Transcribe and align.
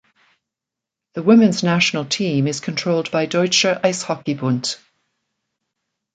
The 1.13 1.21
women's 1.21 1.61
national 1.61 2.05
team 2.05 2.47
is 2.47 2.59
controlled 2.59 3.11
by 3.11 3.27
Deutscher 3.27 3.79
Eishockey-Bund. 3.83 4.77